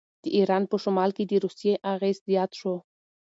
[0.23, 2.75] د ایران په شمال کې د روسیې اغېز زیات شو.